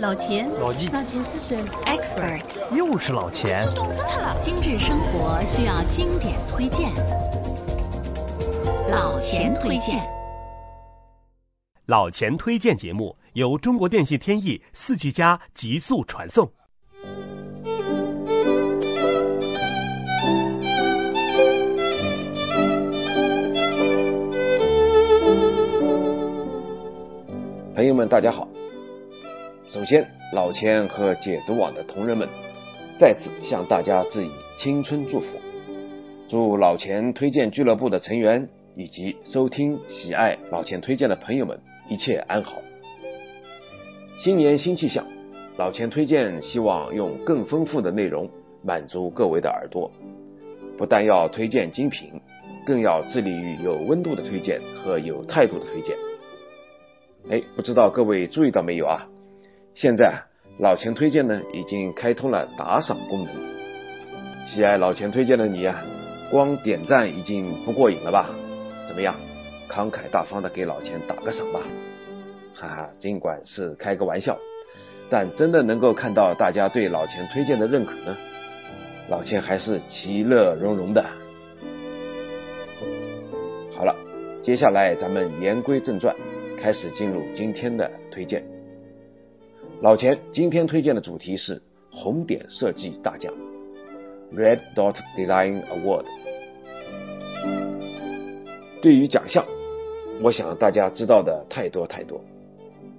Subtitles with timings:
[0.00, 2.40] 老钱，老纪，老钱是谁？Expert，
[2.72, 3.68] 又是老钱。
[3.74, 4.40] 懂死他了！
[4.40, 6.92] 精致生活需要经典推荐，
[8.88, 10.00] 老钱推荐。
[11.86, 16.48] 老钱推荐节目由中国电信天翼四 G 加极速传送。
[27.74, 28.46] 朋友们，大家好。
[29.68, 32.26] 首先，老千和解读网的同仁们
[32.98, 35.26] 再次向大家致以青春祝福，
[36.26, 41.60] 祝老钱推荐俱乐部的成员以及收听喜爱老钱推荐的朋友们
[41.90, 42.62] 一切安好。
[44.24, 45.06] 新年新气象，
[45.58, 48.30] 老钱推荐希望用更丰富的内容
[48.62, 49.92] 满足各位的耳朵，
[50.78, 52.22] 不但要推荐精品，
[52.64, 55.94] 更要致力于有温度的推荐和有态度的推荐。
[57.28, 59.06] 哎，不知道各位注意到没有啊？
[59.80, 60.12] 现在
[60.58, 63.28] 老钱推荐呢，已经开通了打赏功能。
[64.44, 65.84] 喜爱老钱推荐的你呀，
[66.32, 68.28] 光点赞已经不过瘾了吧？
[68.88, 69.14] 怎么样，
[69.70, 71.60] 慷慨大方的给老钱打个赏吧？
[72.56, 74.36] 哈哈，尽管是开个玩笑，
[75.08, 78.16] 但真的能够看到大家对老钱推荐的认可呢，
[79.08, 81.04] 老钱还是其乐融融的。
[83.76, 83.94] 好了，
[84.42, 86.16] 接下来咱们言归正传，
[86.60, 88.42] 开始进入今天的推荐。
[89.80, 91.62] 老钱今天推荐的主题是
[91.92, 93.32] 红点设计大奖
[94.34, 96.04] （Red Dot Design Award）。
[98.82, 99.46] 对于奖项，
[100.20, 102.20] 我想大家知道的太多太多：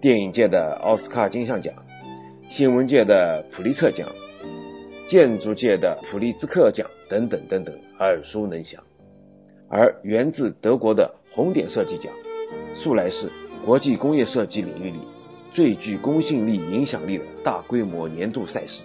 [0.00, 1.74] 电影界的奥斯卡金像奖、
[2.48, 4.08] 新闻界的普利策奖、
[5.08, 8.80] 建筑界的普利兹克奖等等等等，耳熟能详。
[9.68, 12.12] 而源自德国的红点设计奖，
[12.76, 13.32] 素来是
[13.64, 15.00] 国际工业设计领域里。
[15.52, 18.82] 最具公信力、影响力的大规模年度赛事，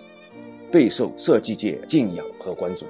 [0.71, 2.85] 备受设计界敬仰和关注。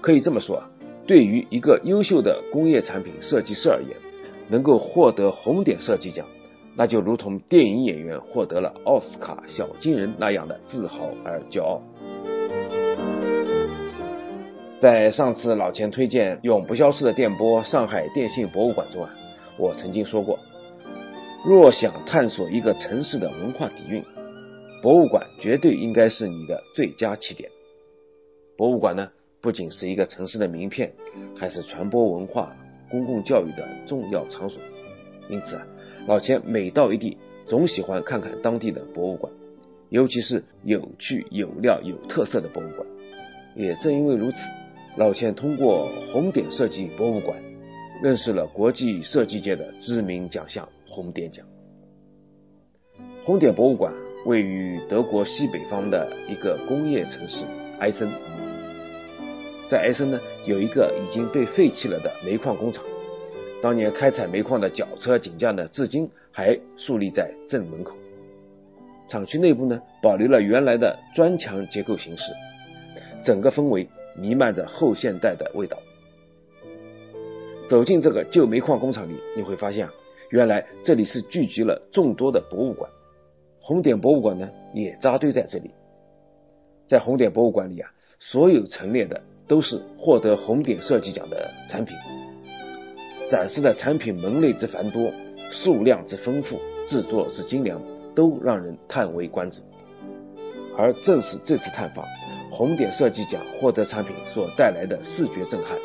[0.00, 0.70] 可以这么说啊，
[1.06, 3.96] 对于一个优秀的工业产品设计师而言，
[4.48, 6.26] 能够获得红点设计奖，
[6.74, 11.82] 那就如同电影演员获得了奥斯卡小金人那样的自豪而骄傲。
[14.78, 19.10] 在上次老钱推荐永不消失的电波上海电信博物馆中啊，
[19.58, 20.38] 我曾经说过。
[21.48, 24.02] 若想探索一个城市的文化底蕴，
[24.82, 27.48] 博物馆绝对应该是你的最佳起点。
[28.56, 30.92] 博物馆呢，不仅是一个城市的名片，
[31.36, 32.56] 还是传播文化、
[32.90, 34.60] 公共教育的重要场所。
[35.28, 35.64] 因此啊，
[36.08, 39.32] 老钱每到一地，总喜欢看看当地的博物馆，
[39.88, 42.84] 尤其是有趣、有料、有特色的博物馆。
[43.54, 44.36] 也正因为如此，
[44.96, 47.40] 老钱通过红点设计博物馆，
[48.02, 50.68] 认识了国际设计界的知名奖项。
[50.96, 51.44] 红点奖，
[53.26, 53.92] 红点博物馆
[54.24, 57.44] 位于德国西北方的一个工业城市
[57.80, 58.08] 埃森。
[59.68, 62.82] 在埃森呢，有一个已经被废弃了的煤矿工厂，
[63.60, 67.94] 当年开采煤矿的绞车井架呢，至今还竖立在镇门口。
[69.06, 72.32] 厂区内部呢，保留了原来的砖墙结构形式，
[73.22, 73.86] 整个氛围
[74.16, 75.76] 弥漫着后现代的味道。
[77.68, 79.92] 走进这个旧煤矿工厂里，你会发现啊。
[80.30, 82.90] 原来这里是聚集了众多的博物馆，
[83.60, 85.70] 红点博物馆呢也扎堆在这里。
[86.88, 91.96] 在红点博物馆里啊，所有陈列的都是获得红点设计奖的产品，
[93.30, 95.12] 展示的产品门类之繁多、
[95.52, 96.58] 数量之丰富、
[96.88, 97.80] 制作之精良，
[98.14, 99.62] 都让人叹为观止。
[100.76, 102.04] 而正是这次探访，
[102.50, 105.78] 红点设计奖获得产品所带来的视觉震撼，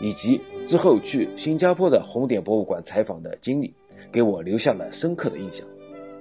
[0.00, 3.74] 以及之后去新加坡的红点博物馆采访的经历。
[4.12, 5.66] 给我留下了深刻的印象，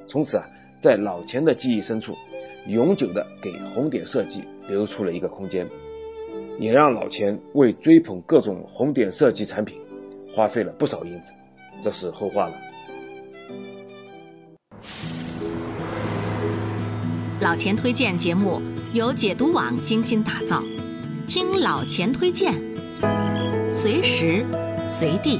[0.07, 0.45] 从此啊，
[0.81, 2.15] 在老钱的记忆深处，
[2.67, 5.67] 永久的给红点设计留出了一个空间，
[6.59, 9.79] 也让老钱为追捧各种红点设计产品
[10.35, 11.31] 花费了不少银子，
[11.81, 12.55] 这是后话了。
[17.41, 18.61] 老钱推荐节目
[18.93, 20.63] 由解读网精心打造，
[21.27, 22.53] 听老钱推荐，
[23.69, 24.45] 随时
[24.87, 25.39] 随地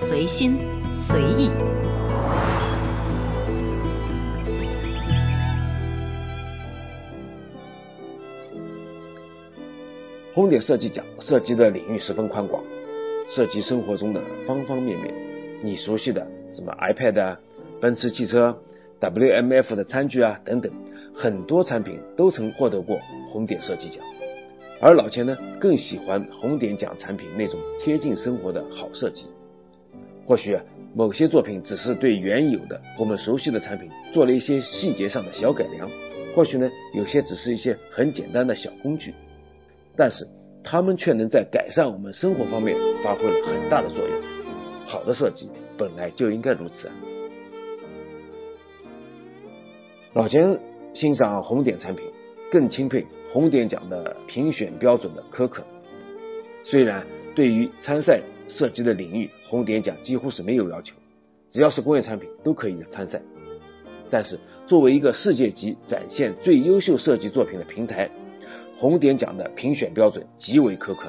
[0.00, 0.56] 随心
[0.92, 1.50] 随意。
[10.34, 12.62] 红点设计奖涉及的领域十分宽广，
[13.28, 15.14] 涉及生活中的方方面面。
[15.62, 17.40] 你熟悉的什么 iPad 啊、
[17.80, 18.58] 奔驰汽车、
[19.00, 20.72] WMF 的餐具啊等等，
[21.14, 22.98] 很多产品都曾获得过
[23.30, 24.02] 红点设计奖。
[24.80, 29.26] 而老钱呢，更喜欢红点奖产品那种贴近生活的好设计。
[30.24, 30.62] 或许啊
[30.94, 35.90] 某些作品只是对原有的我们熟悉的产品做了一些细节上的小改良，
[36.34, 39.14] 或许呢，有些只是一些很简单的小工具，
[39.96, 40.28] 但是
[40.62, 44.10] 他们却能在改善我们生活方面发挥了很大的作用。
[44.84, 45.48] 好的设计
[45.78, 46.94] 本来就应该如此啊！
[50.12, 50.60] 老钱
[50.92, 52.04] 欣赏红点产品，
[52.50, 55.64] 更钦佩红点奖的评选标准的苛刻。
[56.64, 58.20] 虽然对于参赛
[58.52, 60.94] 涉及的领域，红点奖几乎是没有要求，
[61.48, 63.20] 只要是工业产品都可以参赛。
[64.10, 68.10] 但是作为一个世界级展现最优秀设计作品的平台，
[68.76, 71.08] 红点奖的评选标准极为苛刻，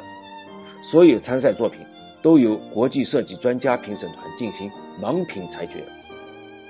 [0.89, 1.81] 所有参赛作品
[2.21, 5.83] 都由国际设计专家评审团进行盲评裁决。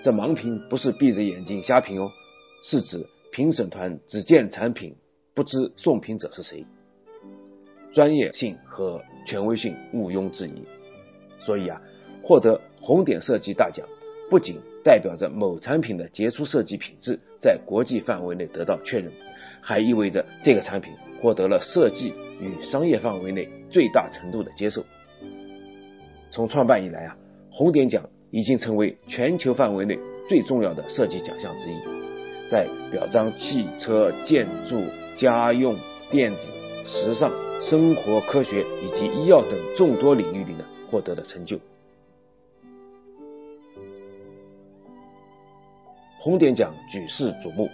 [0.03, 2.11] 这盲评不是闭着眼睛瞎评哦。
[2.63, 4.95] 是指评审团只见产品，
[5.33, 6.65] 不知送评者是谁，
[7.93, 10.63] 专业性和权威性毋庸置疑。
[11.39, 11.81] 所以啊，
[12.21, 13.85] 获得红点设计大奖，
[14.29, 19.11] 不仅代表着某产品的杰出设计品质在国际范围内得到确认，
[19.61, 24.83] 还意味着这个产品获得了设计与商业范围内最大程度的接受。
[26.31, 27.17] 从创办以来啊，
[27.51, 31.75] 红点奖已经成为全球范围内最重要的设计奖项之一。
[32.49, 34.81] 在表彰汽车、建筑、
[35.17, 35.75] 家用、
[36.11, 36.39] 电子、
[36.85, 37.31] 时尚、
[37.61, 41.59] 生活科学以及医药等众多领域里呢获得的成就。
[46.19, 47.69] 红点奖举世瞩目，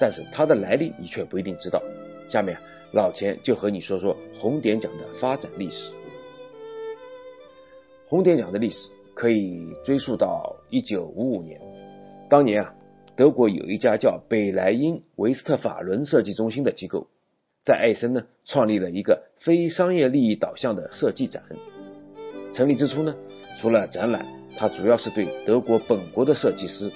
[0.00, 1.82] 但是它的来历你却不一定知道。
[2.28, 2.58] 下面
[2.92, 5.92] 老钱就和你说说红点奖的发展历史。
[8.08, 11.60] 红点奖的历史可以追溯到一九五五年，
[12.28, 12.74] 当年啊。
[13.16, 17.06] 德国有一家叫北莱茵维斯特法伦设计中心的机构，
[17.66, 21.42] 在艾森呢创立了一个非商业利益导向的设计展。
[22.52, 23.14] 成立之初呢，
[23.60, 24.24] 除了展览，
[24.56, 26.92] 它主要是对德国本国的设计师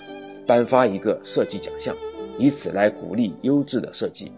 [0.46, 1.96] 颁发一个设计奖项，
[2.38, 4.31] 以此来鼓励优质的设计。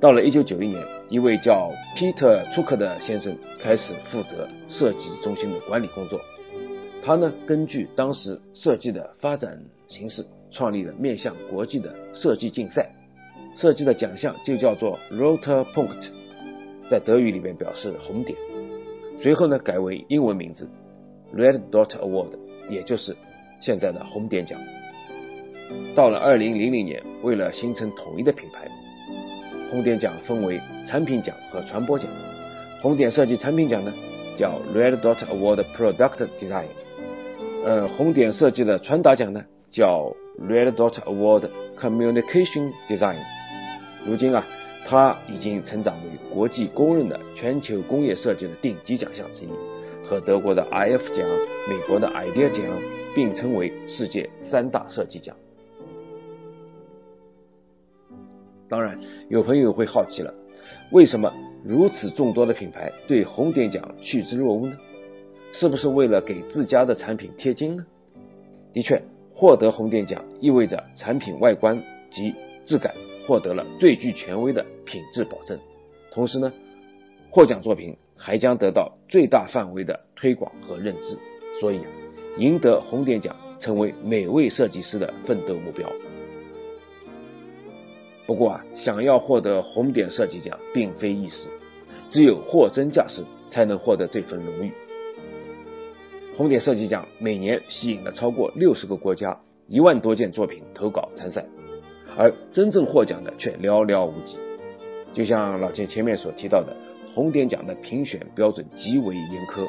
[0.00, 6.18] 到了1991年，一位叫皮特·楚克的先生开始负责设计中心的管理工作。
[7.02, 10.24] 他呢，根据当时设计的发展形势。
[10.50, 12.90] 创立了面向国际的设计竞赛，
[13.60, 16.10] 设计的奖项就叫做 Roter Punkt，
[16.88, 18.38] 在德语里面表示红点。
[19.18, 20.68] 随后呢，改为英文名字
[21.34, 22.38] Red Dot Award，
[22.70, 23.16] 也就是
[23.60, 24.60] 现在的红点奖。
[25.96, 28.68] 到了2000年，为了形成统一的品牌，
[29.72, 32.08] 红点奖分为产品奖和传播奖。
[32.80, 33.92] 红点设计产品奖呢，
[34.36, 36.66] 叫 Red Dot Award Product Design。
[37.64, 43.16] 呃，红点设计的传达奖呢，叫 Red Dot Award Communication Design，
[44.08, 44.42] 如今啊，
[44.86, 49.48] 它已经成长为国际公认的全球工业设计的顶级奖项之一，
[50.02, 51.28] 和德国的 IF 奖、
[51.68, 52.64] 美国的 IDEA 奖
[53.14, 55.36] 并称为世界三大设计奖。
[58.70, 60.32] 当然，有朋友会好奇了，
[60.90, 61.30] 为什么
[61.62, 64.78] 如此众多的品牌对红点奖趋之若鹜呢？
[65.52, 67.84] 是不是为了给自家的产品贴金呢？
[68.72, 69.02] 的确。
[69.34, 72.34] 获得红点奖意味着产品外观及
[72.64, 72.92] 质感
[73.28, 75.60] 获得了最具权威的品质保证，
[76.10, 76.50] 同时呢，
[77.28, 81.18] 获奖作品还将得到最大范围的推广和认知，
[81.60, 81.82] 所以
[82.38, 85.92] 赢得红点奖成为每位设计师的奋斗目标。
[88.26, 91.48] 不过啊，想要获得红点设计奖并非易事，
[92.08, 94.72] 只有货真价实才能获得这份荣誉。
[96.34, 101.44] 红点设计奖每年吸引了超过六十个国家一万多件作品投稿参赛，
[102.18, 104.36] 而真正获奖的却寥寥无几。
[105.14, 106.76] 就像老钱前面所提到的，
[107.14, 109.66] 红点奖的评选标准极为严苛，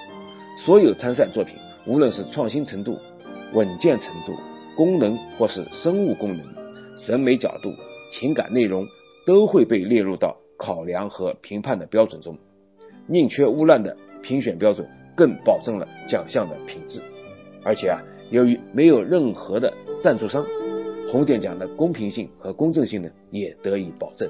[0.65, 2.97] 所有参赛作品，无论是创新程度、
[3.53, 4.33] 稳健程度、
[4.75, 6.45] 功能或是生物功能、
[6.97, 7.69] 审美角度、
[8.11, 8.87] 情感内容，
[9.27, 12.37] 都会被列入到考量和评判的标准中。
[13.05, 14.85] 宁缺毋滥的评选标准。
[15.15, 17.01] 更保证了奖项的品质，
[17.61, 18.01] 而且啊，
[18.31, 20.45] 由于没有任何的赞助商，
[21.11, 24.29] 红点奖的公平性和公正性呢也得以保证。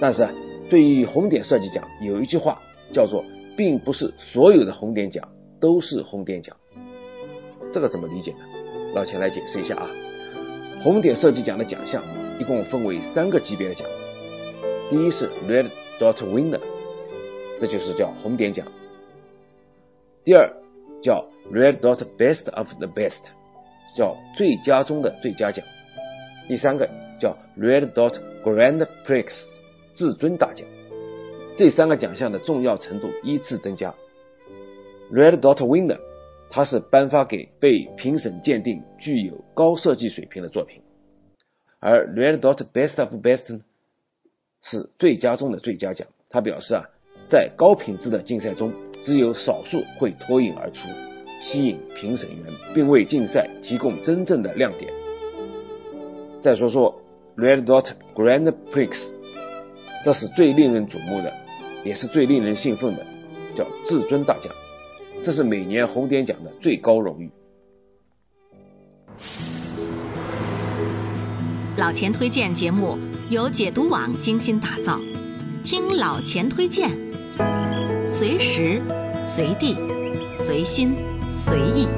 [0.00, 0.32] 但是啊，
[0.70, 2.60] 对于红点设计奖，有一句话
[2.92, 3.24] 叫做
[3.56, 5.28] “并不是所有的红点奖
[5.60, 6.56] 都是红点奖”，
[7.72, 8.38] 这个怎么理解呢？
[8.94, 9.90] 老钱来解释一下啊。
[10.82, 12.02] 红点设计奖的奖项
[12.38, 13.86] 一共分为三个级别的奖，
[14.90, 15.68] 第一是 Red。
[15.98, 16.60] Dot Winner，
[17.58, 18.66] 这就是叫红点奖。
[20.24, 20.52] 第二
[21.06, 23.22] 叫 Red Dot Best of the Best，
[23.96, 25.64] 叫最佳中的最佳奖。
[26.48, 29.28] 第三个叫 Red Dot Grand Prix，
[29.94, 30.66] 至尊大奖。
[31.56, 33.94] 这三个奖项的重要程度依次增加。
[35.12, 36.00] Red Dot Winner，
[36.50, 40.82] 它是颁发给被评审鉴定具有高设计水平的作品，
[41.78, 43.60] 而 Red Dot Best of Best 呢，
[44.60, 46.08] 是最佳中的最佳奖。
[46.30, 46.90] 他表示啊，
[47.30, 48.72] 在高品质的竞赛中，
[49.06, 50.80] 只有少数会脱颖而出，
[51.40, 54.92] 吸引评审员，并为竞赛提供真正的亮点。
[56.42, 57.00] 再说说
[57.36, 57.86] Red Dot
[58.16, 58.90] Grand Prix，
[60.04, 61.32] 这是最令人瞩目的，
[61.84, 63.06] 也是最令人兴奋的，
[63.54, 64.52] 叫至尊大奖。
[65.22, 67.30] 这是每年红点奖的最高荣誉。
[71.76, 72.98] 老钱推荐节目
[73.30, 74.98] 由解读网精心打造，
[75.62, 76.90] 听老钱推荐，
[78.08, 78.80] 随时
[79.24, 79.74] 随地
[80.38, 80.94] 随心
[81.28, 81.88] 随意。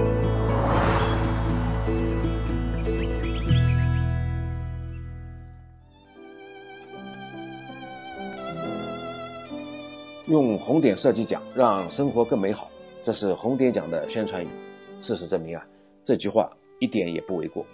[10.27, 12.71] 用红点设计奖让生活更美好。
[13.03, 14.49] 这是红点奖的宣传语。
[15.03, 15.67] 事实证明啊，
[16.05, 16.51] 这句话
[16.81, 17.67] 一点也不为过。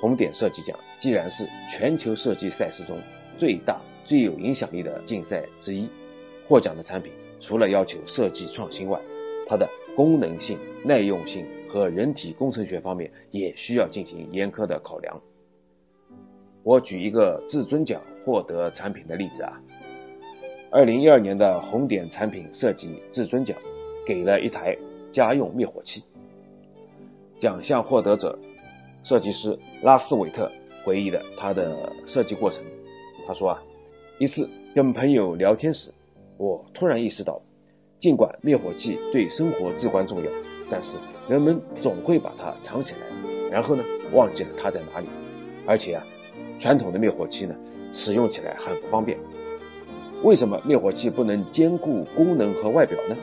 [0.00, 2.98] 红点设计奖既然是全球设计赛事中
[3.36, 5.86] 最大、最有影响力的竞赛之一，
[6.48, 7.12] 获奖的产品
[7.46, 9.00] 除了要求设计创新外，
[9.46, 15.20] 它的功能性、耐用性和人体工程学方面也需要进行严苛的考量。
[16.62, 19.60] 我举一个至尊奖获得产品的例子啊，
[20.70, 23.56] 二零一二年的红点产品设计至尊奖。
[24.06, 24.76] 给了一台
[25.10, 26.04] 家用灭火器。
[27.38, 28.38] 奖项获得者
[29.02, 30.52] 设计师拉斯韦特
[30.84, 32.62] 回忆了他的设计过程。
[33.26, 33.62] 他说啊，
[34.18, 35.90] 一次跟朋友聊天时，
[36.36, 37.40] 我突然意识到，
[37.98, 40.30] 尽管灭火器对生活至关重要，
[40.70, 40.96] 但是
[41.28, 43.06] 人们总会把它藏起来，
[43.50, 45.06] 然后呢忘记了它在哪里。
[45.66, 46.04] 而且啊，
[46.58, 47.54] 传统的灭火器呢
[47.92, 49.18] 使用起来很不方便。
[50.22, 53.16] 为什么灭火器不能兼顾功能和外表呢？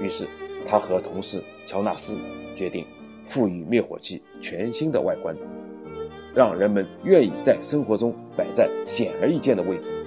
[0.00, 0.26] 于是，
[0.66, 2.14] 他和同事乔纳斯
[2.54, 2.86] 决定
[3.28, 5.34] 赋予灭火器全新的外观，
[6.34, 10.01] 让人们愿意在生活中摆在显而易见的位置。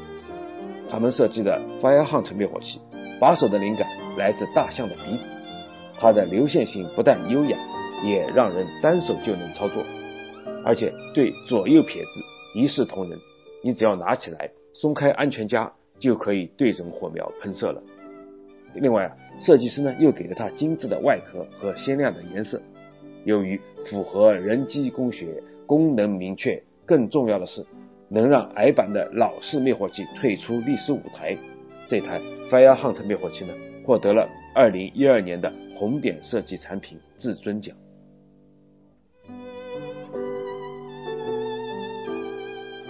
[0.96, 2.80] 他们设计的 Fire Hunt 灭火器，
[3.20, 3.86] 把手的灵感
[4.18, 5.24] 来自大象的鼻子，
[6.00, 7.58] 它的流线型不但优雅，
[8.06, 9.84] 也让人单手就能操作，
[10.66, 12.22] 而且对左右撇子
[12.58, 13.20] 一视同仁。
[13.62, 17.84] 你只要拿起来，松开安全夹，就可以对准火苗喷射了。
[18.74, 22.62] 另外啊，设计师呢又给了它精致的外壳和鲜亮的颜色。
[23.25, 27.66] 由于符合人机工学，功能明确，更重要的是
[28.09, 31.38] 能让矮版的老式灭火器退出历史舞台。
[31.88, 32.19] 这台
[32.50, 33.53] Fire Hunt 灭火器呢，
[33.85, 37.75] 获得了2012年的红点设计产品至尊奖。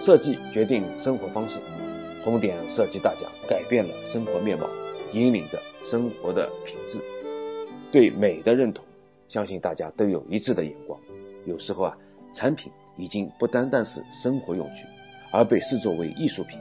[0.00, 1.58] 设计决定生活方式，
[2.24, 4.66] 红点设计大奖改变了生活面貌。
[5.12, 7.00] 引领着生活的品质，
[7.92, 8.84] 对美的认同，
[9.28, 11.00] 相信大家都有一致的眼光。
[11.46, 11.96] 有时候啊，
[12.34, 14.82] 产品已经不单单是生活用具，
[15.36, 16.58] 而被视作为艺术品，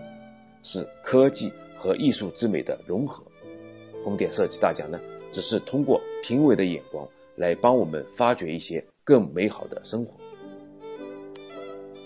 [0.61, 3.23] 是科技和艺术之美的融合。
[4.03, 4.99] 红点设计大奖呢，
[5.31, 10.11] 只是通过评委的眼光来帮我们发掘一些更美好的生活。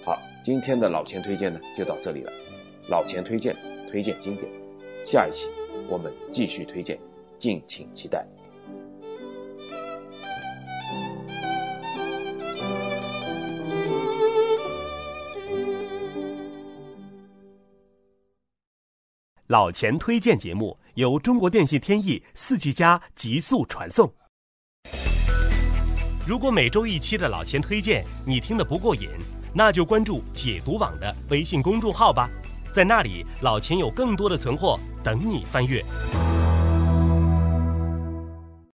[0.06, 2.32] 好，今天的老钱推荐呢，就到这里了。
[2.88, 3.56] 老钱推荐，
[3.90, 4.48] 推荐经典，
[5.04, 5.50] 下一期。
[5.90, 7.00] 我们继续推荐，
[7.40, 8.28] 敬请期待。
[19.50, 24.14] 老钱推荐节目由中国电信天翼四 G 加极速传送。
[26.28, 29.10] 如果每周一期的老钱推荐你听得不过瘾，
[29.52, 32.30] 那就关注解读网的微信公众号吧。
[32.72, 35.84] 在那里，老钱有更多的存货等你翻阅。